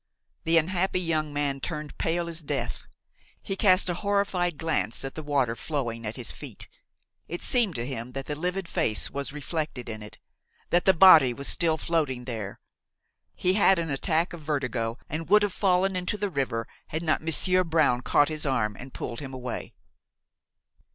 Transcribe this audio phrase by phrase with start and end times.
[0.45, 2.87] The unhappy young man turned pale as death;
[3.39, 6.67] he cast a horrified glance at the water flowing at his feet;
[7.27, 10.17] it seemed to him that the livid face was reflected in it,
[10.71, 12.59] that the body was still floating there;
[13.35, 17.21] he had an attack of vertigo and would have fallen into the river had not
[17.21, 19.71] Monsieur Brown caught his arm and pulled him away.